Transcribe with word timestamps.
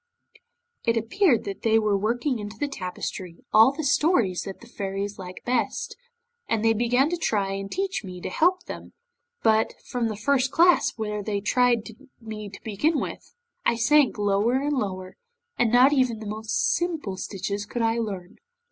'It 0.83 0.97
appeared 0.97 1.43
that 1.43 1.61
they 1.61 1.77
were 1.77 1.95
working 1.95 2.39
into 2.39 2.57
the 2.57 2.67
tapestry 2.67 3.37
all 3.53 3.71
the 3.71 3.83
stories 3.83 4.41
the 4.59 4.67
Fairies 4.67 5.19
liked 5.19 5.45
best, 5.45 5.95
and 6.49 6.65
they 6.65 6.73
began 6.73 7.07
to 7.07 7.17
try 7.17 7.51
and 7.53 7.71
teach 7.71 8.03
me 8.03 8.19
to 8.19 8.31
help 8.31 8.63
them, 8.63 8.93
but 9.43 9.75
from 9.85 10.07
the 10.07 10.15
first 10.15 10.49
class, 10.49 10.97
where 10.97 11.21
they 11.21 11.39
tried 11.39 11.87
me 12.19 12.49
to 12.49 12.59
begin 12.63 12.99
with, 12.99 13.35
I 13.63 13.75
sank 13.75 14.17
lower 14.17 14.55
and 14.55 14.73
lower, 14.75 15.17
and 15.59 15.71
not 15.71 15.93
even 15.93 16.17
the 16.17 16.25
most 16.25 16.73
simple 16.73 17.15
stitches 17.15 17.67
could 17.67 17.83
I 17.83 17.99
learn. 17.99 18.37